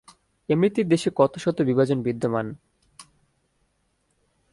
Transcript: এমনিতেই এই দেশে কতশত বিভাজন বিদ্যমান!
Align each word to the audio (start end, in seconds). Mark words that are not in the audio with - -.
এমনিতেই 0.49 0.83
এই 0.83 0.89
দেশে 0.89 1.09
কতশত 1.15 1.57
বিভাজন 1.61 1.97
বিদ্যমান! 2.01 2.47